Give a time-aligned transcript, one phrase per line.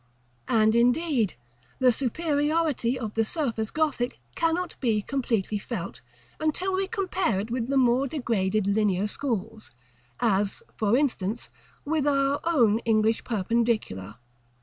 [0.47, 1.35] And, indeed,
[1.77, 6.01] the superiority of the Surface Gothic cannot be completely felt,
[6.39, 9.69] until we compare it with the more degraded Linear schools,
[10.19, 11.51] as, for instance,
[11.85, 14.15] with our own English Perpendicular.